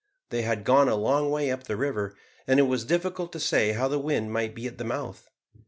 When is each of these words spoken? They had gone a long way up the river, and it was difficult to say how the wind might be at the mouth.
They 0.31 0.41
had 0.41 0.63
gone 0.63 0.89
a 0.89 0.95
long 0.95 1.29
way 1.29 1.51
up 1.51 1.65
the 1.65 1.77
river, 1.77 2.15
and 2.47 2.59
it 2.59 2.63
was 2.63 2.85
difficult 2.85 3.31
to 3.33 3.39
say 3.39 3.73
how 3.73 3.87
the 3.87 3.99
wind 3.99 4.33
might 4.33 4.55
be 4.55 4.65
at 4.65 4.79
the 4.79 4.83
mouth. 4.83 5.29